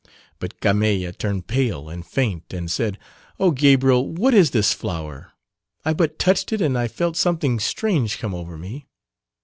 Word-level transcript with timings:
but 0.39 0.59
Carmeille 0.61 1.11
turned 1.13 1.45
pale 1.45 1.87
and 1.87 2.03
faint 2.03 2.51
and 2.51 2.71
said, 2.71 2.97
"Oh, 3.39 3.51
Gabriel 3.51 4.03
what 4.11 4.33
is 4.33 4.49
this 4.49 4.73
flower? 4.73 5.33
I 5.85 5.93
but 5.93 6.17
touched 6.17 6.51
it 6.51 6.59
and 6.59 6.75
I 6.75 6.87
felt 6.87 7.15
something 7.15 7.59
strange 7.59 8.17
come 8.17 8.33
over 8.33 8.57
me. 8.57 8.87